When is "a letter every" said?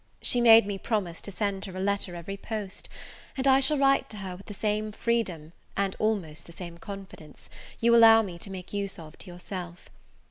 1.77-2.35